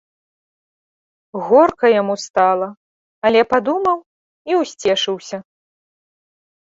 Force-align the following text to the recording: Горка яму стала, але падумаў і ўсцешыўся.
Горка 1.49 1.85
яму 2.01 2.15
стала, 2.25 2.67
але 3.29 3.41
падумаў 3.55 3.97
і 4.53 4.59
ўсцешыўся. 4.65 5.37